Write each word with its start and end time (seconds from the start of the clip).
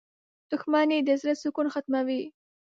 •دښمني 0.51 0.97
د 1.07 1.09
زړۀ 1.21 1.33
سکون 1.41 1.67
ختموي. 1.73 2.21